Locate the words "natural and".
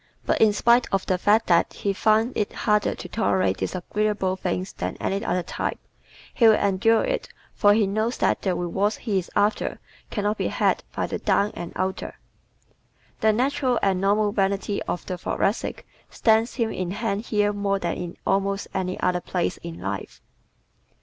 13.31-14.01